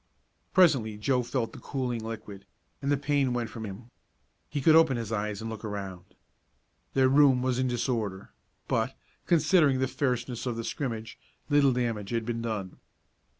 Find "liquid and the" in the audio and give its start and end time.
2.03-2.97